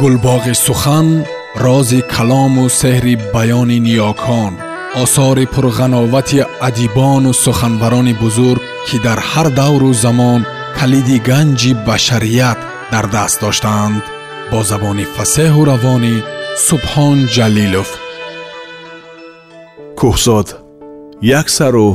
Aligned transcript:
гулбоғи 0.00 0.54
сухан 0.66 1.08
рози 1.64 2.00
калому 2.14 2.64
сеҳри 2.80 3.14
баёни 3.34 3.78
ниёкон 3.86 4.52
осори 5.02 5.44
пурғановати 5.54 6.40
адибону 6.68 7.32
суханбарони 7.44 8.14
бузург 8.22 8.62
ки 8.86 8.96
дар 9.06 9.18
ҳар 9.30 9.48
давру 9.60 9.90
замон 10.04 10.40
калиди 10.78 11.16
ганҷи 11.28 11.72
башарият 11.88 12.58
дар 12.92 13.06
даст 13.16 13.36
доштаанд 13.44 14.02
бо 14.50 14.58
забони 14.70 15.06
фасеҳу 15.16 15.60
равонӣ 15.70 16.14
субҳон 16.66 17.18
ҷалилов 17.34 17.90
кӯҳзод 20.00 20.48
як 21.40 21.46
сару 21.56 21.88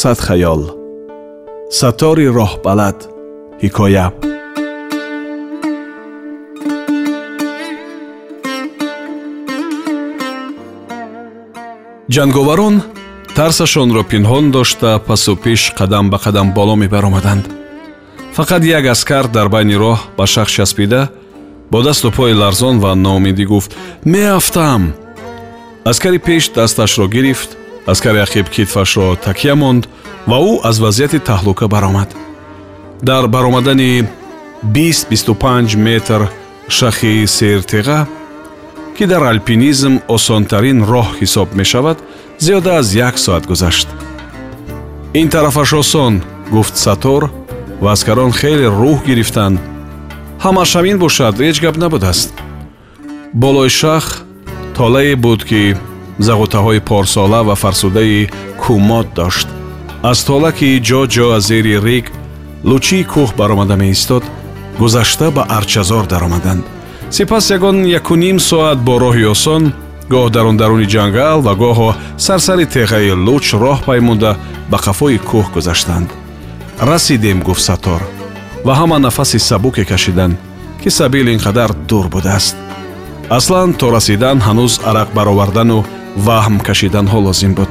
сад 0.00 0.18
хаёл 0.26 0.62
сатори 1.80 2.26
роҳбалад 2.38 2.98
ҳикоя 3.62 4.06
ҷанговарон 12.16 12.76
тарсашонро 13.36 14.02
пинҳон 14.10 14.44
дошта 14.56 14.90
пасу 15.08 15.34
пеш 15.44 15.60
қадам 15.78 16.10
ба 16.12 16.18
қадам 16.24 16.48
боло 16.58 16.74
мебаромаданд. 16.76 17.44
Фақат 18.36 18.62
як 18.78 18.84
аскар 18.94 19.24
дар 19.36 19.48
байни 19.48 19.76
роҳ 19.82 19.98
ба 20.16 20.26
шахс 20.26 20.52
часпида 20.56 21.08
бо 21.70 21.82
дасту 21.82 22.10
пои 22.10 22.32
ларзон 22.42 22.76
ва 22.84 22.92
ноумедӣ 22.94 23.44
гуфт 23.52 23.70
меафтам 24.04 24.82
аскари 25.90 26.18
пеш 26.18 26.42
дасташро 26.56 27.06
гирифт 27.14 27.50
аскари 27.86 28.18
ақиб 28.26 28.46
китфашро 28.54 29.16
такя 29.26 29.54
монд 29.56 29.84
ва 30.30 30.38
ӯ 30.50 30.52
аз 30.68 30.76
вазъияти 30.84 31.18
таҳлука 31.28 31.66
баромад. 31.74 32.10
Дар 33.02 33.24
баромадани 33.28 34.04
20-25 34.64 35.76
метр 35.76 36.20
шахи 36.68 37.26
сертеға 37.26 38.06
ки 38.96 39.06
дар 39.06 39.22
алпинизм 39.22 39.94
осонтарин 40.08 40.78
роҳ 40.92 41.08
ҳисоб 41.20 41.48
мешавад 41.60 41.98
зиёда 42.44 42.78
аз 42.80 42.94
як 42.94 43.18
соат 43.18 43.46
гузашт. 43.46 43.88
Ин 45.14 45.28
тарафаш 45.28 45.72
осон 45.72 46.22
гуфт 46.50 46.76
сатор 46.76 47.30
ва 47.80 47.92
аскарон 47.92 48.32
хеле 48.32 48.66
рӯҳ 48.80 48.98
гирифтанд. 49.06 49.58
Ҳамаш 50.44 50.70
ҳамин 50.76 50.96
бошад 51.04 51.34
ҳеҷ 51.40 51.56
гап 51.64 51.76
набудааст 51.76 52.30
болои 53.32 53.70
шах 53.80 54.06
толае 54.76 55.16
буд 55.24 55.40
ки 55.48 55.62
зағутаҳои 56.26 56.80
порсола 56.90 57.40
ва 57.48 57.54
фарсудаи 57.62 58.28
кӯмод 58.62 59.06
дошт. 59.18 59.48
Аз 60.10 60.18
тола 60.24 60.50
ки 60.58 60.68
ҷо 60.88 61.00
ҷо 61.14 61.26
аз 61.36 61.44
зери 61.50 61.74
риг 61.86 62.06
лучии 62.70 63.08
кӯҳ 63.12 63.28
баромада 63.40 63.76
меистод 63.82 64.24
гузашта 64.80 65.26
ба 65.36 65.42
арчазор 65.58 66.04
даромаданд 66.12 66.64
сипас 67.12 67.50
ягон 67.50 67.84
якуним 67.84 68.40
соат 68.40 68.78
бо 68.78 68.94
роҳи 68.98 69.24
осон 69.34 69.72
гоҳ 70.12 70.30
дар 70.30 70.44
он 70.50 70.56
даруни 70.56 70.86
ҷангал 70.94 71.38
ва 71.46 71.52
гоҳо 71.62 71.90
сарсари 72.16 72.66
теғаи 72.74 73.12
луч 73.26 73.46
роҳ 73.62 73.78
паймуда 73.88 74.30
ба 74.70 74.78
қафои 74.86 75.18
кӯҳ 75.28 75.46
гузаштанд. 75.54 76.08
Расидем 76.90 77.38
гуфт 77.46 77.62
сатор 77.68 78.00
ва 78.66 78.72
ҳама 78.80 78.98
нафаси 78.98 79.38
сабуке 79.38 79.84
кашиданд 79.84 80.34
ки 80.82 80.88
сабил 80.98 81.26
ин 81.34 81.40
қадар 81.46 81.70
дур 81.88 82.06
будааст. 82.14 82.56
Аслан 83.38 83.70
то 83.74 83.86
расидан 83.96 84.38
ҳанӯз 84.46 84.72
арақ 84.90 85.08
баровардану 85.16 85.84
ваҳм 86.26 86.56
кашиданҳо 86.66 87.18
лозим 87.26 87.52
буд. 87.58 87.70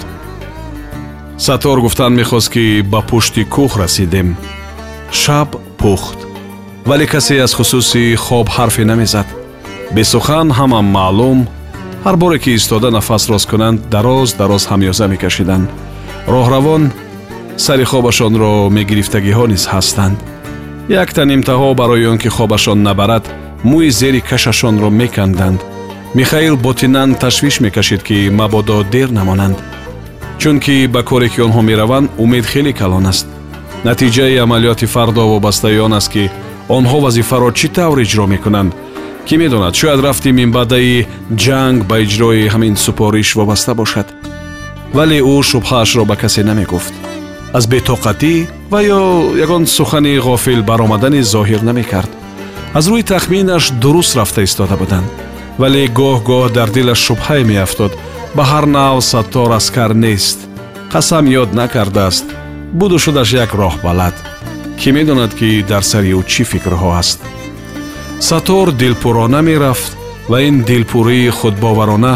Сатор 1.46 1.78
гуфтан 1.86 2.14
мехост 2.20 2.50
ки 2.54 2.64
ба 2.92 3.02
пушти 3.10 3.44
кӯҳ 3.56 3.72
расидем. 3.82 4.28
Шаб 5.22 5.50
пухт 5.80 6.31
вале 6.86 7.06
касе 7.06 7.40
аз 7.40 7.54
хусуси 7.54 8.16
хоб 8.16 8.48
ҳарфе 8.50 8.84
намезад. 8.84 9.28
Бесухан 9.96 10.52
ҳама 10.52 10.82
маълум 10.82 11.48
ҳар 12.06 12.16
боре 12.16 12.40
ки 12.40 12.52
истода 12.52 12.92
нафас 12.92 13.30
рост 13.30 13.50
кунанд 13.50 13.80
дароз 13.90 14.34
дароз 14.34 14.64
ҳамёза 14.72 15.08
мекашиданд. 15.08 15.70
Роҳравон 16.28 16.84
сари 17.58 17.86
хобашонро 17.92 18.70
мегирифтагиҳо 18.78 19.46
низ 19.54 19.64
ҳастанд. 19.74 20.18
Як 20.90 21.10
тан 21.14 21.30
имтаҳо 21.38 21.76
барои 21.82 22.06
он 22.12 22.18
ки 22.18 22.30
хобашон 22.38 22.80
набарад 22.88 23.24
мӯи 23.72 23.90
зери 24.00 24.22
кашашонро 24.30 24.90
меканданд. 25.02 25.60
Михаил 26.20 26.56
ботинан 26.58 27.10
ташвиш 27.16 27.56
мекашид 27.66 28.02
ки 28.04 28.30
мабодо 28.40 28.84
дер 28.94 29.10
намонанд. 29.10 29.58
Чунки 30.40 30.88
ба 30.94 31.02
коре 31.04 31.30
ки 31.30 31.40
онҳо 31.46 31.62
мераванд 31.62 32.10
умед 32.24 32.46
хеле 32.52 32.74
калон 32.74 33.06
аст. 33.12 33.28
Натиҷаи 33.88 34.42
амалиёти 34.46 34.86
фардо 34.94 35.24
вобастаи 35.28 35.80
он 35.86 35.94
аст 35.94 36.10
ки 36.14 36.24
онҳо 36.78 36.98
вазифаро 37.06 37.50
чӣ 37.60 37.68
тавр 37.76 37.98
иҷро 38.06 38.26
мекунанд? 38.34 38.72
Кӣ 39.28 39.36
медонад 39.42 39.74
шояд 39.80 40.00
рафти 40.06 40.30
минбаъдаи 40.40 41.06
ҷанг 41.44 41.80
ба 41.90 41.96
иҷрои 42.06 42.50
ҳамин 42.54 42.76
супориш 42.86 43.30
вобаста 43.40 43.74
бошад. 43.82 44.08
Вале 44.98 45.18
ӯ 45.34 45.36
шубҳаашро 45.50 46.04
ба 46.10 46.16
касе 46.22 46.42
намегуфт. 46.50 46.94
Аз 47.58 47.64
бетоқатӣ 47.72 48.34
ва 48.72 48.80
ё 48.98 49.02
ягон 49.46 49.64
сухани 49.78 50.14
ғофил 50.28 50.62
баромадани 50.70 51.22
зоҳир 51.34 51.62
намекард. 51.70 52.12
Аз 52.78 52.86
рӯи 52.92 53.04
тахминаш 53.12 53.64
дуруст 53.82 54.14
рафта 54.20 54.42
истода 54.48 54.76
буданд. 54.82 55.10
Вале 55.62 55.82
гоҳ-гоҳ 56.00 56.46
дар 56.58 56.70
дилаш 56.76 57.00
шубҳае 57.08 57.44
меафтод. 57.52 57.92
Ба 58.36 58.44
ҳар 58.52 58.66
нав 58.76 58.98
саттор 59.12 59.50
аскар 59.60 59.92
нест. 60.06 60.40
Қасам 60.94 61.26
ёд 61.42 61.50
накардааст. 61.60 62.26
Буду 62.80 62.96
шудаш 63.04 63.30
як 63.44 63.52
роҳбалад 63.62 64.16
кӣ 64.82 64.90
медонад 64.98 65.32
ки 65.40 65.50
дар 65.72 65.84
сари 65.92 66.12
ӯ 66.20 66.22
чӣ 66.32 66.44
фикрҳо 66.52 66.90
аст? 67.02 67.20
Сатор 68.30 68.68
дилпурона 68.82 69.42
мерафт 69.50 69.92
ва 70.32 70.38
ин 70.48 70.56
дилпурии 70.70 71.30
худбоварона 71.40 72.14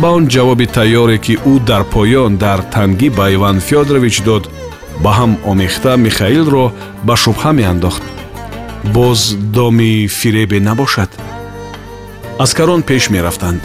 ба 0.00 0.08
он 0.16 0.24
ҷавоби 0.34 0.66
тайёре 0.76 1.18
ки 1.24 1.34
ӯ 1.52 1.54
дар 1.68 1.82
поён 1.94 2.32
дар 2.44 2.60
тангӣ 2.74 3.08
ба 3.18 3.24
иван 3.36 3.58
фёдорович 3.68 4.16
дод 4.28 4.44
ба 5.02 5.10
ҳам 5.18 5.32
омехта 5.50 5.92
михаилро 6.06 6.64
ба 7.06 7.14
шубҳа 7.22 7.50
меандохт. 7.58 8.04
Боз 8.94 9.20
доми 9.56 9.92
фиребе 10.18 10.58
набошад. 10.68 11.10
Аскарон 12.44 12.82
пеш 12.88 13.04
мерафтанд. 13.14 13.60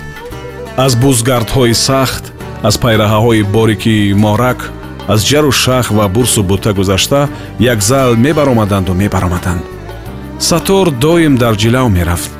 Аз 0.85 0.91
бузгардҳои 1.03 1.73
сахт 1.87 2.25
аз 2.67 2.75
пайраҳаҳои 2.83 3.43
борики 3.55 4.13
морак 4.25 4.59
аз 5.07 5.19
ҷару 5.29 5.51
шах 5.51 5.91
ва 5.91 6.07
бурсу 6.07 6.43
бута 6.43 6.73
гузашта 6.73 7.29
як 7.59 7.81
зал 7.81 8.15
мебаромаданду 8.15 8.93
мебаромаданд. 8.93 9.63
Сатор 10.39 10.91
доим 10.91 11.37
дар 11.37 11.55
ҷилав 11.55 11.89
мерафт. 11.89 12.31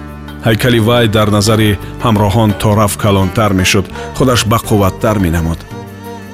Ҳайкали 0.46 0.80
вай 0.80 1.08
дар 1.08 1.28
назари 1.38 1.78
ҳамроҳон 2.06 2.52
то 2.62 2.76
раф 2.76 2.94
калонтар 2.98 3.52
мешуд 3.54 3.86
худаш 4.18 4.46
бақувваттар 4.46 5.18
менамуд. 5.26 5.60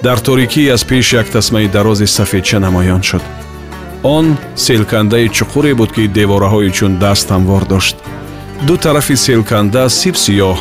Дар 0.04 0.18
торикӣ 0.20 0.64
аз 0.76 0.84
пеш 0.90 1.14
як 1.14 1.28
тасмаи 1.30 1.68
дарози 1.68 2.08
сафедча 2.08 2.60
намоён 2.60 3.02
шуд. 3.10 3.24
Он 4.04 4.38
селкандаи 4.56 5.28
чуқуре 5.38 5.74
буд 5.76 5.92
ки 5.96 6.08
девораҳои 6.08 6.72
чун 6.78 6.94
даст 7.04 7.30
ҳамвор 7.32 7.64
дошт. 7.66 7.96
Ду 8.68 8.78
тарафи 8.78 9.16
селканда 9.16 9.90
сиб 9.90 10.16
сиёҳ 10.16 10.58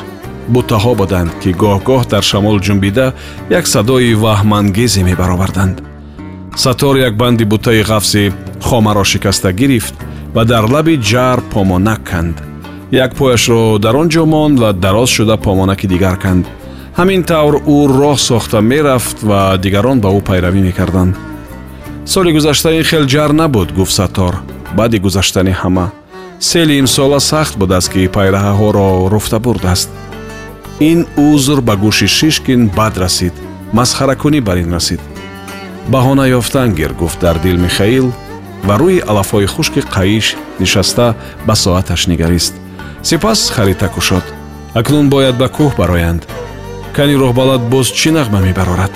бутаҳо 0.54 0.92
буданд 1.00 1.30
ки 1.42 1.50
гоҳ-гоҳ 1.62 2.03
дар 2.12 2.22
шамол 2.30 2.56
ҷунбида 2.66 3.06
як 3.50 3.66
садои 3.66 4.14
ваҳмангезе 4.25 5.03
мебароварданд. 5.10 5.76
Сатор 6.56 6.97
як 6.97 7.16
банди 7.16 7.44
бутаи 7.44 7.82
ғафзи 7.91 8.32
хомаро 8.60 9.04
шикаста 9.04 9.53
гирифт 9.53 9.94
ва 10.34 10.44
дар 10.44 10.64
лаби 10.75 10.94
ҷар 11.10 11.38
помонак 11.53 12.03
канд. 12.10 12.36
Як 12.91 13.14
пояшро 13.14 13.78
дар 13.78 13.97
он 13.97 14.08
ҷо 14.08 14.25
монд 14.26 14.58
ва 14.60 14.72
дароз 14.72 15.10
шуда 15.10 15.36
помонаки 15.36 15.86
дигар 15.86 16.16
канд. 16.19 16.44
Ҳамин 16.98 17.22
тавр 17.24 17.54
ӯ 17.74 17.78
роҳ 17.98 18.16
сохта 18.28 18.60
мерафт 18.60 19.22
ва 19.22 19.59
дигарон 19.62 19.98
ба 20.00 20.09
ӯ 20.19 20.20
пайравӣ 20.28 20.60
мекарданд. 20.69 21.16
Соли 22.04 22.32
гузашта 22.32 22.69
ин 22.78 22.84
хел 22.84 23.04
ҷар 23.06 23.30
набуд 23.32 23.69
гуфт 23.72 23.94
сатор. 23.98 24.34
Баъди 24.76 24.98
гузаштани 24.98 25.54
ҳама 25.62 25.86
сели 26.42 26.78
имсола 26.78 27.20
сахт 27.20 27.54
будааст 27.56 27.88
ки 27.92 28.09
пайраҳаҳоро 28.16 29.09
руфта 29.12 29.38
бурдааст 29.38 29.91
ин 30.80 31.07
узр 31.16 31.60
ба 31.60 31.74
гӯши 31.77 32.07
шишкин 32.07 32.69
бад 32.69 32.97
расид 32.98 33.34
масхаракунӣ 33.72 34.41
бар 34.41 34.57
ин 34.65 34.72
расид. 34.72 35.01
Баҳона 35.92 36.24
ёфтан 36.39 36.74
гир 36.74 36.92
гуфт 36.92 37.21
дар 37.21 37.39
дил 37.39 37.59
михаил 37.59 38.13
ва 38.66 38.74
рӯи 38.83 39.04
алафҳои 39.10 39.47
хушки 39.47 39.80
қаиш 39.95 40.27
нишаста 40.60 41.16
ба 41.47 41.54
соаташ 41.54 42.07
нигарист. 42.07 42.54
Сипас 43.03 43.51
харита 43.51 43.89
кушод. 43.89 44.24
Акнун 44.74 45.09
бояд 45.09 45.36
ба 45.39 45.48
кӯҳ 45.57 45.77
бароянд. 45.77 46.22
Кани 46.97 47.15
роҳбалад 47.22 47.63
боз 47.72 47.89
чӣ 47.98 48.10
нағма 48.16 48.41
мебарорад? 48.47 48.92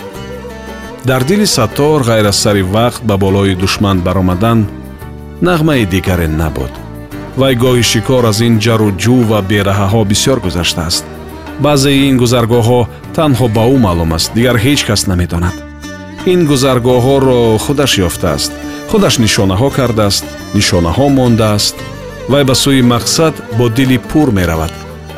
Дар 1.05 1.25
дили 1.25 1.47
саттор 1.47 2.03
ғайр 2.03 2.27
аз 2.29 2.39
сари 2.43 2.63
вақт 2.63 3.03
ба 3.09 3.17
болои 3.17 3.55
душман 3.55 4.01
баромадан 4.01 4.67
нағмаи 5.41 5.87
дигаре 5.87 6.29
набуд. 6.29 6.73
Вай 7.37 7.55
гоҳи 7.55 7.83
шикор 7.83 8.25
аз 8.25 8.41
ин 8.41 8.55
ҷару 8.65 8.89
ҷӯ 9.03 9.19
ва 9.31 9.41
бераҳаҳо 9.51 10.01
бисёр 10.11 10.39
гузаштааст 10.41 11.05
баъзеи 11.65 12.09
ин 12.09 12.17
гузаргоҳҳо 12.23 12.81
танҳо 13.17 13.47
ба 13.57 13.65
ӯ 13.75 13.77
маълум 13.85 14.13
аст. 14.17 14.31
Дигар 14.37 14.57
ҳеҷ 14.65 14.81
кас 14.89 15.01
наметонад. 15.11 15.57
Ин 16.33 16.41
гузаргоҳҳоро 16.51 17.41
худаш 17.65 17.93
ёфтааст. 18.09 18.53
Худаш 18.91 19.15
нишонаҳо 19.25 19.69
кардааст 19.79 20.25
нишонаҳо 20.57 21.07
мондааст 21.19 21.77
вай 22.33 22.45
ба 22.49 22.55
сӯи 22.63 22.83
мақсад 22.95 23.35
бо 23.59 23.65
дили 23.77 23.99
пур 24.11 24.29
меравад. 24.39 24.73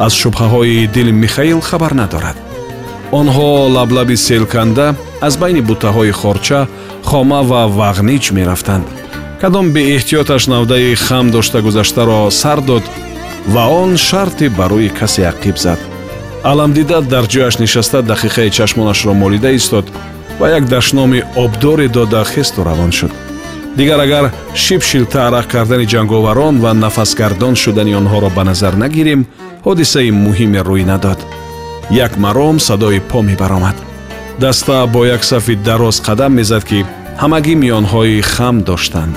Аз 0.06 0.12
шубҳаҳои 0.20 0.88
дили 0.94 1.12
михаил 1.25 1.61
хабар 1.69 1.93
надорад. 2.00 2.37
Онҳо 3.20 3.49
лаблаби 3.76 4.17
селканда 4.17 4.87
аз 5.26 5.35
байни 5.43 5.62
бутаҳои 5.69 6.12
хорча 6.20 6.61
хома 7.08 7.40
ва 7.50 7.62
вағнич 7.79 8.25
мерафтанд. 8.37 8.87
Кадом 9.40 9.67
беэҳтиёташ 9.75 10.43
навдаи 10.52 10.94
хам 11.06 11.26
дошта 11.35 11.58
гузаштаро 11.67 12.31
сар 12.40 12.61
дод 12.69 12.85
ва 13.55 13.64
он 13.82 13.90
шарти 13.96 14.46
ба 14.56 14.64
рӯи 14.73 14.90
касе 14.99 15.23
ақиб 15.32 15.56
зад 15.64 15.81
аламдида 16.50 17.00
дар 17.02 17.24
ҷояш 17.32 17.54
нишаста 17.60 17.98
дақиқаи 18.12 18.50
чашмонашро 18.56 19.12
молида 19.12 19.50
истод 19.58 19.86
ва 20.40 20.46
як 20.48 20.64
дашноми 20.68 21.20
обдоре 21.36 21.88
дода 21.88 22.24
хесту 22.24 22.64
равон 22.64 22.92
шуд. 22.92 23.12
Дигар 23.76 24.00
агар 24.00 24.32
шибшилта 24.54 25.18
арақ 25.28 25.46
кардани 25.52 25.86
ҷанговарон 25.92 26.54
ва 26.64 26.72
нафасгардон 26.72 27.54
шудани 27.62 27.92
онҳоро 28.00 28.30
ба 28.36 28.42
назар 28.44 28.74
нагирем 28.82 29.26
ҳодисаи 29.66 30.10
муҳиме 30.24 30.60
рӯй 30.68 30.84
надод. 30.92 31.18
Як 31.90 32.12
маром 32.16 32.58
садои 32.58 33.00
по 33.10 33.18
мебаромад. 33.22 33.76
Даста 34.40 34.86
бо 34.86 35.04
як 35.04 35.24
сафи 35.24 35.54
дароз 35.54 35.96
қадам 36.06 36.32
мезад 36.38 36.64
ки 36.64 36.86
ҳамагӣ 37.22 37.54
миёнҳои 37.62 38.20
хам 38.32 38.56
доштанд. 38.68 39.14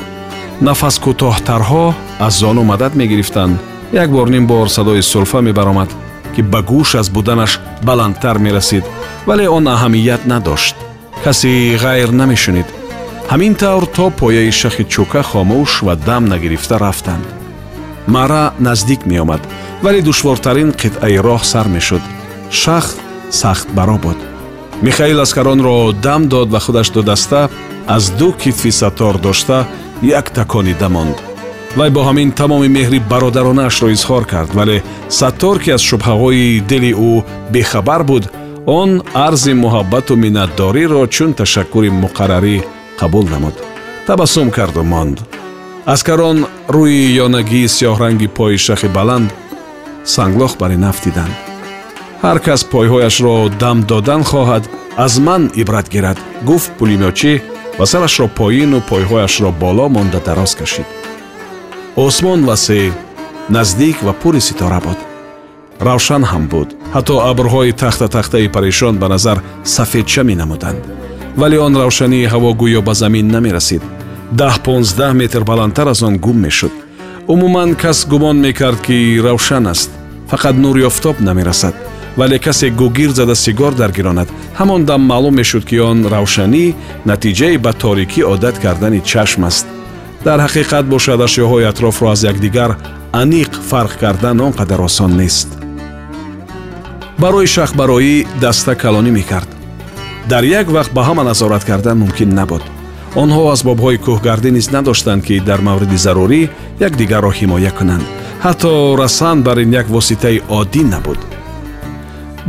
Нафас 0.68 0.96
кӯтоҳтарҳо 1.06 1.94
аз 2.26 2.34
зону 2.42 2.64
мадад 2.64 2.94
мегирифтанд. 2.96 3.56
Як 3.94 4.10
бор 4.16 4.28
ним 4.30 4.46
бор 4.48 4.68
садои 4.70 5.02
сулфа 5.02 5.42
мебаромад 5.42 5.90
ки 6.36 6.42
ба 6.42 6.62
гӯш 6.70 6.90
аз 7.00 7.08
буданаш 7.10 7.60
баландтар 7.84 8.38
мерасид 8.46 8.86
вале 9.28 9.50
он 9.50 9.68
аҳамият 9.68 10.26
надошт. 10.26 10.76
Касе 11.24 11.78
ғайр 11.84 12.10
намешунид. 12.12 12.68
Ҳамин 13.32 13.54
тавр 13.56 13.86
то 13.96 14.10
пояи 14.10 14.52
шахи 14.52 14.84
чӯка 14.94 15.22
хомӯш 15.30 15.72
ва 15.86 15.96
дам 15.96 16.24
нагирифта 16.26 16.76
рафтанд. 16.80 17.26
Мара 18.08 18.54
наздик 18.60 19.06
меомад 19.06 19.42
вале 19.84 20.02
душвортарин 20.02 20.72
қитъаи 20.82 21.18
роҳ 21.28 21.44
сар 21.52 21.68
мешуд. 21.68 22.04
Шах 22.62 22.86
сахтбаро 23.30 23.98
буд. 24.06 24.20
Михаил 24.82 25.20
аскаронро 25.22 25.92
дам 25.92 26.28
дод 26.28 26.50
ва 26.50 26.60
худаш 26.60 26.90
дудаста 26.90 27.50
аз 27.88 28.10
ду 28.10 28.34
китфи 28.34 28.72
сатор 28.72 29.18
дошта 29.18 29.68
як 30.02 30.30
таконида 30.32 30.90
монд 30.90 31.31
вай 31.78 31.90
бо 31.90 32.02
ҳамин 32.08 32.30
тамоми 32.40 32.70
меҳри 32.78 33.00
бародаронаашро 33.12 33.88
изҳор 33.96 34.24
кард 34.34 34.52
вале 34.60 34.78
саттор 35.20 35.56
ки 35.64 35.70
аз 35.76 35.82
шубҳаҳои 35.90 36.62
дили 36.70 36.92
ӯ 37.10 37.12
бехабар 37.54 38.02
буд 38.10 38.24
он 38.80 38.92
арзи 39.28 39.54
муҳаббату 39.64 40.14
миннатдориро 40.24 41.02
чун 41.16 41.32
ташаккури 41.40 41.90
муқаррарӣ 42.04 42.58
қабул 43.00 43.26
намуд. 43.34 43.56
Табассум 44.08 44.52
карду 44.52 44.84
монд. 44.84 45.18
Аскарон 45.94 46.38
рӯи 46.76 47.16
ёнагии 47.26 47.72
сиёҳранги 47.76 48.28
пои 48.38 48.58
шахи 48.58 48.88
баланд 48.98 49.30
санглох 50.16 50.54
бари 50.62 50.78
нафтиданд 50.86 51.36
ҳар 52.24 52.38
кас 52.46 52.62
пойҳояшро 52.74 53.36
дам 53.62 53.78
додан 53.92 54.22
хоҳад 54.32 54.64
аз 55.06 55.14
ман 55.28 55.44
ибрат 55.62 55.88
гирад. 55.94 56.18
Гуфт 56.50 56.72
пулимёчӣ 56.78 57.34
ва 57.80 57.86
сарашро 57.92 58.28
поину 58.40 58.80
пойҳояшро 58.90 59.50
боло 59.64 59.86
монда 59.96 60.20
дароз 60.28 60.54
кашид 60.60 60.88
осмон 61.96 62.46
васеъ 62.46 62.92
наздик 63.50 64.04
ва 64.04 64.14
пури 64.14 64.42
ситора 64.42 64.80
буд. 64.86 64.98
Равшан 65.82 66.24
ҳам 66.24 66.48
буд. 66.48 66.70
Ҳатто 66.96 67.16
абрҳои 67.32 67.74
тахта 67.74 68.08
тахтаи 68.08 68.48
парешон 68.48 68.98
ба 68.98 69.08
назар 69.10 69.38
сафедша 69.64 70.24
менамуданд. 70.24 70.84
Вале 71.36 71.60
он 71.60 71.76
равшании 71.76 72.30
ҳаво 72.34 72.52
гӯё 72.62 72.82
ба 72.82 72.94
замин 72.94 73.28
намерасид. 73.28 73.82
Даҳ 74.40 74.56
понздаҳ 74.66 75.14
метр 75.22 75.44
баландтар 75.44 75.88
аз 75.88 76.02
он 76.04 76.18
гум 76.18 76.38
мешуд. 76.46 76.72
Умуман 77.28 77.76
кас 77.76 78.06
гумон 78.12 78.38
мекард 78.40 78.80
ки 78.82 79.22
равшан 79.26 79.68
аст. 79.68 79.90
Фақат 80.32 80.56
нури 80.64 80.84
офтоб 80.84 81.20
намерасад. 81.20 81.76
Вале 82.18 82.40
касе 82.40 82.70
гугир 82.70 83.10
зада 83.10 83.36
сигор 83.36 83.74
даргиронад 83.74 84.30
ҳамон 84.60 84.82
дам 84.86 85.02
маълум 85.02 85.36
мешуд 85.36 85.64
ки 85.70 85.76
он 85.80 86.00
равшанӣ 86.14 86.66
натиҷаи 87.10 87.58
ба 87.58 87.72
торикӣ 87.74 88.22
одат 88.34 88.56
кардани 88.64 89.02
чашм 89.12 89.44
аст 89.46 89.68
дар 90.26 90.40
ҳақиқат 90.46 90.86
бошад 90.94 91.20
ашёҳои 91.28 91.70
атрофро 91.72 92.08
аз 92.14 92.22
якдигар 92.32 92.72
аниқ 93.22 93.52
фарқ 93.70 93.94
кардан 94.02 94.42
он 94.42 94.54
қадар 94.60 94.82
осон 94.82 95.12
нест. 95.22 95.50
Барои 97.22 97.48
шахбароӣ 97.56 98.26
даста 98.42 98.74
калонӣ 98.76 99.12
мекард. 99.12 99.50
Дар 100.30 100.44
як 100.44 100.68
вақт 100.68 100.92
ба 100.94 101.02
ҳама 101.08 101.24
назорат 101.24 101.64
кардан 101.64 101.98
мумкин 101.98 102.30
набуд. 102.40 102.64
Онҳо 103.16 103.44
асбобҳои 103.56 104.02
кӯҳгардӣ 104.06 104.50
низ 104.52 104.68
надоштанд 104.76 105.22
ки 105.28 105.36
дар 105.50 105.60
мавриди 105.68 105.98
зарурӣ 106.06 106.42
якдигарро 106.88 107.32
ҳимоя 107.40 107.72
кунанд. 107.78 108.06
Ҳатто 108.46 108.72
расан 109.02 109.38
бар 109.48 109.58
ин 109.64 109.72
як 109.82 109.88
воситаи 109.96 110.42
оддӣ 110.60 110.84
набуд. 110.94 111.20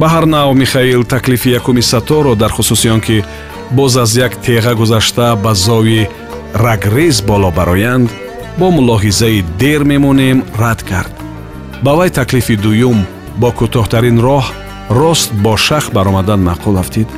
Ба 0.00 0.06
ҳар 0.14 0.24
нав 0.34 0.48
михаил 0.62 1.02
таклифи 1.04 1.48
якуми 1.58 1.82
саторо 1.82 2.34
дар 2.34 2.50
хусуси 2.56 2.88
он 2.94 3.00
ки 3.00 3.24
боз 3.70 3.96
аз 3.96 4.16
як 4.16 4.32
теға 4.46 4.72
гузашта 4.74 5.36
ба 5.36 5.54
зови 5.54 6.08
рагрез 6.54 7.22
боло 7.22 7.50
бароянд 7.50 8.10
бо 8.58 8.70
мулоҳизаи 8.70 9.44
дер 9.58 9.84
мемонем 9.84 10.44
рад 10.58 10.82
кард. 10.82 11.12
Ба 11.82 11.92
вай 11.96 12.10
таклифи 12.10 12.56
дуюм 12.56 13.06
бо 13.36 13.48
кӯтоҳтарин 13.58 14.18
роҳ 14.26 14.44
рост 14.90 15.30
бо 15.44 15.56
шах 15.56 15.92
баромадан 15.92 16.40
маъқул 16.48 16.78
афтид 16.78 17.08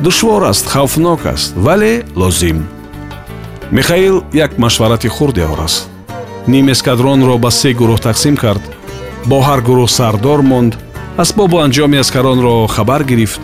душвор 0.00 0.42
аст 0.42 0.66
хавфнок 0.68 1.26
аст 1.26 1.52
вале 1.56 2.04
лозим. 2.16 2.68
Михаил 3.70 4.24
як 4.32 4.58
машварати 4.58 5.08
хурде 5.08 5.44
орост 5.46 5.88
ним 6.46 6.68
эскадронро 6.72 7.38
ба 7.38 7.50
се 7.50 7.72
гурӯҳ 7.72 8.00
тақсим 8.08 8.36
кард. 8.36 8.62
Бо 9.26 9.40
ҳар 9.40 9.60
гурӯҳ 9.68 9.88
сардор 9.88 10.40
монд. 10.42 10.74
Асбобу 11.16 11.56
анҷоми 11.58 11.98
аскаронро 11.98 12.66
хабар 12.66 13.02
гирифт 13.04 13.40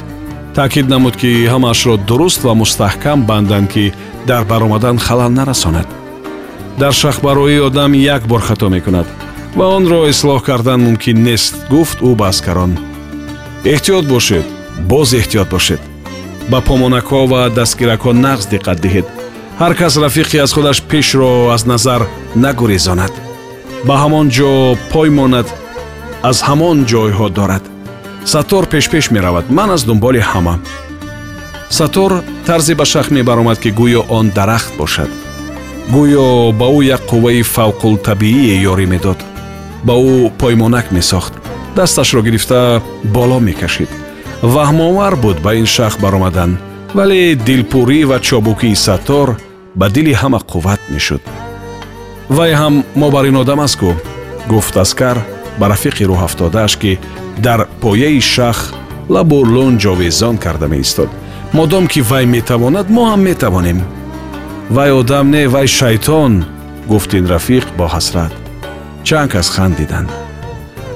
таъкид 0.55 0.87
намуд 0.89 1.17
ки 1.21 1.31
ҳамаашро 1.53 1.95
дуруст 2.09 2.41
ва 2.47 2.53
мустаҳкам 2.63 3.19
банданд 3.31 3.69
ки 3.73 3.93
дар 4.27 4.45
баромадан 4.45 4.97
халал 4.99 5.31
нарасонад 5.31 5.89
дар 6.81 6.93
шахбароӣ 6.93 7.57
одам 7.69 7.93
як 7.95 8.23
бор 8.31 8.43
хато 8.49 8.69
мекунад 8.69 9.07
ва 9.57 9.67
онро 9.77 10.01
ислоҳ 10.13 10.41
кардан 10.49 10.81
мумкин 10.87 11.19
нест 11.29 11.55
гуфт 11.73 11.99
ӯ 12.09 12.11
ба 12.21 12.27
аскарон. 12.33 12.73
Эҳтиёт 13.73 14.05
бошед 14.15 14.47
боз 14.91 15.09
эҳтиёт 15.21 15.49
бошед. 15.55 15.81
Ба 16.51 16.59
помонакҳо 16.69 17.21
ва 17.33 17.43
дастгиракҳо 17.59 18.13
нағз 18.27 18.45
диққат 18.53 18.79
диҳед. 18.85 19.07
Ҳар 19.61 19.73
кас 19.81 19.95
рафиқи 20.05 20.37
аз 20.45 20.51
худаш 20.57 20.79
пешро 20.91 21.31
аз 21.55 21.63
назар 21.73 22.03
нагурезонад. 22.45 23.13
Ба 23.87 23.95
ҳамон 24.03 24.27
ҷо 24.37 24.51
пой 24.93 25.09
монад 25.19 25.49
аз 26.31 26.39
ҳамон 26.49 26.77
ҷойҳо 26.91 27.27
дорад 27.39 27.65
сатор 28.25 28.67
пешпеш 28.67 29.11
меравад. 29.11 29.51
Ман 29.51 29.71
аз 29.71 29.85
дунболи 29.85 30.19
ҳама. 30.21 30.59
Сатор 31.69 32.23
тарзе 32.47 32.75
ба 32.75 32.85
шах 32.85 33.11
мебаромад 33.11 33.59
ки 33.59 33.69
гӯё 33.69 34.05
он 34.09 34.31
дарахт 34.31 34.77
бошад. 34.79 35.11
Гӯё 35.95 36.53
ба 36.53 36.67
ӯ 36.67 36.85
як 36.85 37.03
қувваи 37.11 37.43
фавқултабиие 37.43 38.63
ёрӣ 38.71 38.87
медод. 38.87 39.19
Ба 39.85 39.95
ӯ 39.95 40.31
поймонак 40.39 40.91
месохт. 40.91 41.33
Дасташро 41.77 42.23
гирифта 42.23 42.83
боло 43.05 43.39
мекашид. 43.41 43.89
Ваҳмовар 44.43 45.17
буд 45.17 45.39
ба 45.45 45.55
ин 45.55 45.67
шах 45.67 45.99
баромадан. 46.01 46.59
Вале 46.95 47.35
дилпурӣ 47.35 48.05
ва 48.05 48.19
чобукии 48.21 48.75
саттор 48.75 49.29
ба 49.75 49.89
дили 49.89 50.13
ҳама 50.13 50.41
қувват 50.51 50.81
мешуд. 50.91 51.23
Вай 52.29 52.53
ҳам 52.53 52.85
мо 52.95 53.11
бар 53.11 53.25
ин 53.31 53.37
одам 53.37 53.61
аст 53.61 53.79
гӯ 53.81 53.93
гуфт 54.49 54.77
аскар 54.77 55.17
ба 55.59 55.67
рафиқи 55.73 56.05
рӯҳафтодааш 56.11 56.73
ки 56.83 56.99
дар 57.47 57.69
пояи 57.83 58.21
шах 58.21 58.59
лабу 59.09 59.39
лун 59.55 59.79
ҷовезон 59.79 60.37
карда 60.39 60.67
меистод. 60.69 61.11
Модом 61.53 61.87
ки 61.93 62.01
вай 62.01 62.25
метавонад 62.27 62.87
мо 62.91 63.03
ҳам 63.11 63.21
метавонем. 63.29 63.79
Вай 64.71 64.91
одам 65.01 65.31
не 65.31 65.49
вай 65.49 65.67
шайтон 65.67 66.45
гуфт 66.87 67.15
ин 67.15 67.27
рафиқ 67.27 67.65
бо 67.79 67.87
ҳасрат. 67.95 68.33
Чанд 69.07 69.31
кас 69.33 69.49
хандиданд 69.51 70.11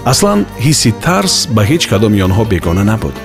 аслан 0.04 0.40
ҳисси 0.64 0.90
тарс 1.04 1.34
ба 1.54 1.62
ҳеҷ 1.70 1.82
кадоми 1.92 2.24
онҳо 2.26 2.44
бегона 2.52 2.84
набуд. 2.90 3.16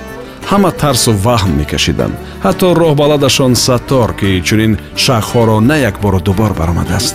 Ҳама 0.50 0.70
тарсу 0.82 1.10
ваҳм 1.26 1.52
мекашиданд 1.60 2.14
ҳатто 2.44 2.66
роҳбаладашон 2.82 3.52
саттор 3.66 4.08
ки 4.18 4.30
чунин 4.46 4.72
шахҳоро 5.04 5.56
на 5.70 5.76
якбору 5.90 6.20
дубор 6.26 6.52
баромадааст. 6.60 7.14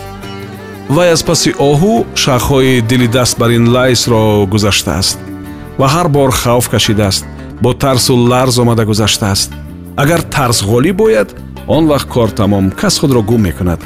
Вай 0.96 1.10
аз 1.16 1.22
паси 1.30 1.52
оҳу 1.72 1.94
шахҳои 2.24 2.82
дили 2.90 3.08
даст 3.18 3.36
бар 3.42 3.50
ин 3.58 3.66
лайсро 3.76 4.22
гузаштааст 4.54 5.18
ва 5.80 5.88
ҳар 5.94 6.08
бор 6.16 6.32
хавф 6.32 6.70
кашидааст 6.70 7.26
бо 7.62 7.74
тарсу 7.74 8.14
ларз 8.16 8.60
омада 8.60 8.86
гузаштааст. 8.86 9.50
Агар 9.98 10.22
тарс 10.22 10.64
ғолиб 10.64 11.02
ояд 11.08 11.30
он 11.68 11.84
вақт 11.88 12.08
кор 12.08 12.30
тамом 12.32 12.72
кас 12.72 13.00
худро 13.00 13.22
гум 13.22 13.42
мекунад 13.42 13.82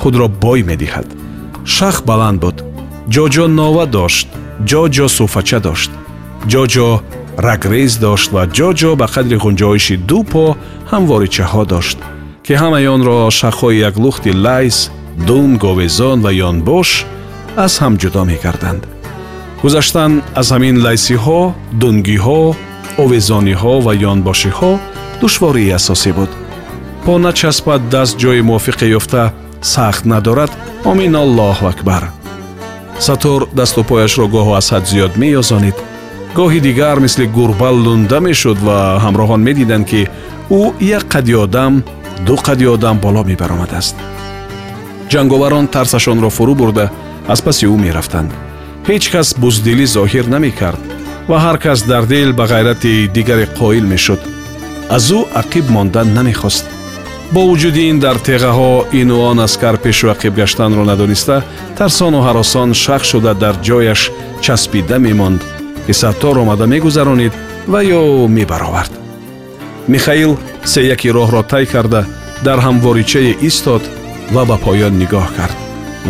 худро 0.00 0.28
бой 0.28 0.62
медиҳад. 0.62 1.06
Шах 1.64 2.04
баланд 2.04 2.40
буд. 2.40 2.56
Ҷоҷо 3.14 3.46
нова 3.46 3.86
дошт 3.86 4.28
ҷоҷо 4.70 5.06
суфача 5.16 5.60
дошт 5.60 5.90
ҷоҷо 6.52 6.88
рагрез 7.46 7.92
дошт 8.04 8.28
ва 8.32 8.42
ҷоҷо 8.56 8.90
ба 9.00 9.06
қадри 9.14 9.36
ғунҷоиши 9.44 9.96
ду 10.08 10.20
по 10.30 10.44
ҳамворичаҳо 10.92 11.62
дошт 11.74 11.98
ки 12.44 12.52
ҳамаи 12.62 12.86
онро 12.96 13.18
шахҳои 13.38 13.80
як 13.88 13.94
лухти 14.04 14.30
лайс 14.46 14.78
дун 15.28 15.50
говезон 15.64 16.18
ва 16.24 16.30
ёнбош 16.48 16.90
аз 17.64 17.72
ҳам 17.82 17.94
ҷудо 18.02 18.20
мекарданд 18.32 18.82
гузаштан 19.62 20.12
аз 20.40 20.48
ҳамин 20.54 20.76
лайсиҳо 20.86 21.40
дунгиҳо 21.80 22.42
овезониҳо 23.02 23.74
ва 23.86 23.92
ёнбошиҳо 24.10 24.72
душвории 25.20 25.74
асосӣ 25.78 26.12
буд. 26.18 26.30
По 27.04 27.12
начаспад 27.26 27.80
даст 27.94 28.14
ҷои 28.22 28.40
мувофиқе 28.48 28.86
ёфта 28.98 29.22
сахт 29.74 30.02
надорад 30.12 30.52
омин 30.90 31.14
аллоҳу 31.24 31.64
акбар. 31.72 32.04
Сатор 33.06 33.40
дасту 33.58 33.80
пояшро 33.90 34.26
гоҳу 34.34 34.52
аз 34.60 34.66
ҳад 34.72 34.84
зиёд 34.90 35.12
меёзонид. 35.22 35.76
Гоҳи 36.38 36.60
дигар 36.68 36.96
мисли 37.04 37.26
гурба 37.36 37.70
лунда 37.84 38.18
мешуд 38.26 38.58
ва 38.66 38.78
ҳамроҳон 39.04 39.40
медиданд 39.48 39.84
ки 39.90 40.00
ӯ 40.60 40.62
як 40.96 41.04
қади 41.14 41.34
одам 41.44 41.72
ду 42.26 42.34
қади 42.46 42.66
одам 42.74 42.96
боло 43.04 43.22
мебаромадааст. 43.30 43.96
Ҷанговарон 45.12 45.66
тарсашонро 45.74 46.30
фурӯ 46.36 46.54
бурда 46.60 46.86
аз 47.32 47.40
паси 47.46 47.64
ӯ 47.74 47.76
мерафтанд 47.86 48.30
ҳеҷ 48.88 49.04
кас 49.14 49.28
буздилӣ 49.42 49.86
зоҳир 49.96 50.26
намекард 50.34 50.82
ва 51.30 51.36
ҳар 51.44 51.56
кас 51.64 51.80
дар 51.90 52.04
дил 52.12 52.30
ба 52.38 52.44
ғайрати 52.52 52.92
дигаре 53.16 53.46
қоил 53.58 53.86
мешуд. 53.92 54.20
Аз 54.96 55.06
ӯ 55.18 55.20
ақиб 55.40 55.66
мондан 55.74 56.08
намехост. 56.18 56.64
Бо 57.34 57.40
вуҷуди 57.48 57.82
ин 57.90 57.98
дар 58.04 58.16
теғаҳо 58.28 58.70
ину 59.00 59.16
он 59.30 59.38
аскар 59.46 59.76
пешу 59.84 60.06
ақиб 60.14 60.32
гаштанро 60.40 60.84
надониста 60.90 61.36
тарсону 61.78 62.20
ҳаросон 62.26 62.68
шах 62.82 63.02
шуда 63.10 63.32
дар 63.42 63.54
ҷояш 63.68 64.00
часпида 64.44 64.98
мемонд 65.06 65.40
ки 65.86 65.92
саттор 66.00 66.36
омада 66.42 66.66
мегузаронид 66.74 67.34
ва 67.72 67.80
ё 67.98 68.02
мебаровард. 68.36 68.92
Михаил 69.94 70.32
се 70.64 70.80
яки 70.94 71.08
роҳро 71.16 71.42
тай 71.52 71.64
карда 71.66 72.00
дар 72.46 72.58
ҳамворичае 72.66 73.32
истод 73.48 73.82
ва 74.34 74.42
ба 74.50 74.56
поён 74.64 74.94
нигоҳ 75.02 75.26
кард. 75.36 75.56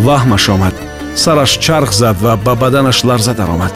Ваҳмаш 0.07 0.45
омад 0.55 0.88
сараш 1.19 1.53
чарх 1.65 1.93
зад 1.93 2.17
ва 2.25 2.37
ба 2.37 2.55
баданаш 2.55 2.99
ларза 3.09 3.35
даромад. 3.35 3.75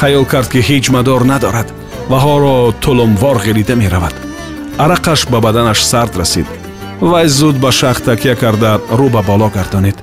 Хаёл 0.00 0.24
кард 0.32 0.48
ки 0.52 0.60
ҳеҷ 0.68 0.84
мадор 0.96 1.22
надорад 1.32 1.68
ваҳоро 2.10 2.72
тулумвор 2.82 3.36
ғирида 3.46 3.74
меравад. 3.82 4.14
Арақаш 4.84 5.20
ба 5.32 5.38
баданаш 5.46 5.80
сард 5.90 6.16
расид. 6.16 6.48
Вай 7.00 7.28
зуд 7.28 7.56
ба 7.64 7.70
шах 7.78 8.00
такя 8.00 8.34
карда 8.42 8.80
рӯ 8.98 9.08
ба 9.14 9.22
боло 9.22 9.48
гардонид. 9.56 9.98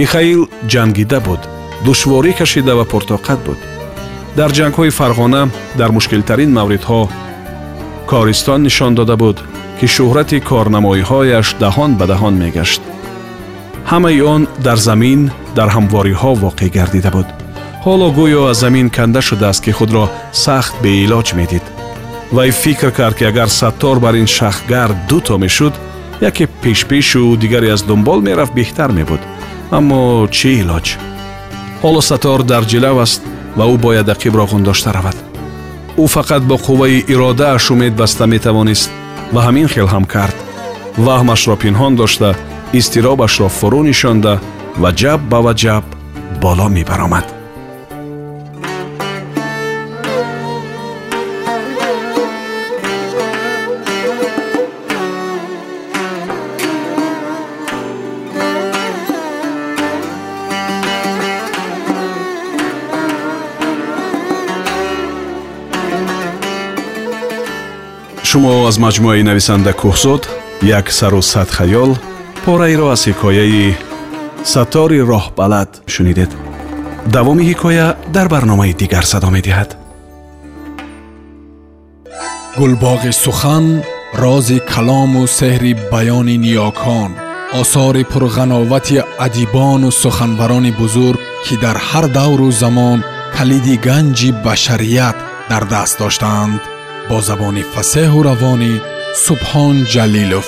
Михаил 0.00 0.42
ҷангида 0.72 1.20
буд 1.26 1.42
душворӣ 1.84 2.32
кашида 2.38 2.74
ва 2.76 2.84
пуртоқат 2.92 3.40
буд. 3.46 3.58
Дар 4.38 4.50
ҷангҳои 4.58 4.96
фарғона 4.98 5.42
дар 5.78 5.90
мушкилтарин 5.96 6.50
мавридҳо 6.58 7.00
користон 8.10 8.60
нишон 8.66 8.92
дода 8.98 9.16
буд 9.22 9.38
ки 9.78 9.86
шӯҳрати 9.94 10.38
корнамоиҳояшдаҳон 10.48 11.90
ба 11.98 12.04
таҳон 12.10 12.34
мегашт. 12.42 12.82
Ҳамаи 13.90 14.20
он 14.34 14.42
дар 14.66 14.78
замин 14.88 15.20
дар 15.58 15.68
ҳамвориҳо 15.76 16.30
воқеъ 16.44 16.68
гардида 16.76 17.10
буд 17.16 17.28
ҳоло 17.84 18.08
гӯё 18.18 18.42
аз 18.50 18.58
замин 18.62 18.86
канда 18.96 19.20
шудааст 19.28 19.60
ки 19.64 19.72
худро 19.78 20.04
сахт 20.44 20.74
беилоҷ 20.84 21.28
медид 21.38 21.64
вай 22.36 22.50
фикр 22.62 22.90
кард 22.98 23.14
ки 23.18 23.24
агар 23.30 23.48
саттор 23.60 23.96
бар 24.04 24.14
ин 24.22 24.28
шахгар 24.36 24.90
дуто 25.08 25.34
мешуд 25.44 25.74
яке 26.20 26.44
пешпешу 26.62 27.36
дигаре 27.42 27.68
аз 27.72 27.82
дунбол 27.82 28.20
мерафт 28.28 28.52
беҳтар 28.58 28.90
мебуд 28.98 29.22
аммо 29.78 30.00
чӣ 30.36 30.50
илоҷ 30.62 30.86
ҳоло 31.82 32.00
саттор 32.10 32.40
дар 32.50 32.64
ҷилав 32.70 32.96
аст 33.04 33.22
ва 33.58 33.64
ӯ 33.74 33.76
бояд 33.84 34.08
ақибро 34.14 34.44
ғундошта 34.52 34.90
равад 34.96 35.16
ӯ 36.02 36.04
фақат 36.14 36.42
бо 36.50 36.56
қувваи 36.66 37.04
иродааш 37.12 37.64
умед 37.74 37.94
баста 38.00 38.24
метавонист 38.34 38.90
ва 39.34 39.40
ҳамин 39.46 39.68
хел 39.74 39.88
ҳам 39.94 40.04
кард 40.14 40.36
ваҳмашро 41.06 41.54
пинҳон 41.62 41.94
дошта 42.00 42.30
изтиробашро 42.78 43.48
фурӯ 43.58 43.80
нишонда 43.90 44.34
ва 44.82 44.90
ҷаб 45.00 45.20
ба 45.30 45.38
ваҷаб 45.46 45.84
боло 46.42 46.66
мебаромад. 46.76 47.26
Шумо 68.28 68.52
аз 68.70 68.76
маҷмӯаи 68.84 69.22
нависанда 69.28 69.72
кӯҳзод 69.80 70.22
як 70.78 70.86
сару 70.98 71.22
сад 71.32 71.48
хаёл 71.56 71.90
пораеро 72.44 72.86
аз 72.94 73.02
ҳикояи 73.08 73.87
сатори 74.44 75.00
роҳбалад 75.12 75.70
шунидед 75.86 76.30
давоми 77.14 77.44
ҳикоя 77.50 77.88
дар 78.16 78.26
барномаи 78.34 78.72
дигар 78.82 79.04
садо 79.12 79.28
медиҳад. 79.36 79.70
Гулбоғи 82.58 83.12
сухан 83.24 83.66
рози 84.22 84.58
калому 84.72 85.22
сеҳри 85.38 85.72
баёни 85.92 86.36
ниёкон 86.44 87.10
осори 87.60 88.02
пурғановати 88.12 88.98
адибону 89.26 89.90
суханбарони 90.02 90.72
бузург 90.80 91.20
ки 91.44 91.54
дар 91.64 91.76
ҳар 91.88 92.06
давру 92.18 92.50
замон 92.62 92.98
калиди 93.36 93.74
ганҷи 93.86 94.30
башарият 94.46 95.16
дар 95.50 95.64
даст 95.74 95.94
доштаанд 96.02 96.60
бо 97.08 97.16
забони 97.28 97.64
фасеҳу 97.74 98.18
равонӣ 98.28 98.72
субҳон 99.24 99.76
ҷалилов 99.94 100.46